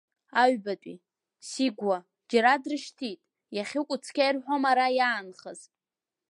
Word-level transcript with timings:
Аҩбатәи, 0.41 0.97
Сигәуа, 1.49 1.97
џьара 2.29 2.53
дрышьҭит, 2.63 3.19
иахьыкәу 3.55 3.97
цқьа 4.03 4.23
ирҳәом 4.27 4.63
ара 4.71 4.87
иаанхаз. 4.97 5.59